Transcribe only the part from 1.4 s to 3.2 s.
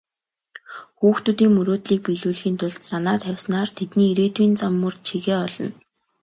мөрөөдлийг биелүүлэхийн тулд санаа